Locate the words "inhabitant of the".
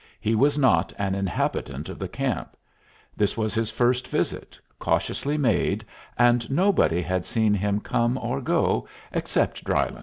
1.13-2.07